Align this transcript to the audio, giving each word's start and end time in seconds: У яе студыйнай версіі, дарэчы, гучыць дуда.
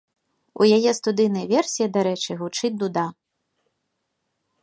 У 0.61 0.67
яе 0.77 0.91
студыйнай 0.99 1.45
версіі, 1.53 1.89
дарэчы, 1.97 2.31
гучыць 2.41 2.73
дуда. 2.85 3.03